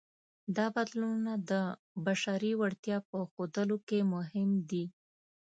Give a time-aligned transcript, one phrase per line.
[0.55, 1.51] دا بدلونونه د
[2.05, 4.85] بشري وړتیا په ښودلو کې مهم دي.